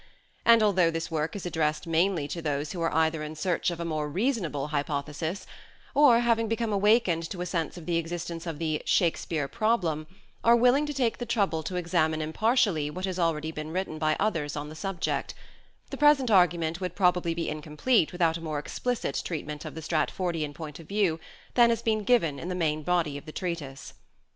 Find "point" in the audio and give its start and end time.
20.55-20.79